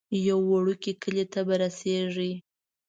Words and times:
یو 0.27 0.39
وړوکی 0.51 0.93
کلی 1.03 1.25
ته 1.31 1.39
به 1.47 1.55
رسیږئ. 1.61 2.31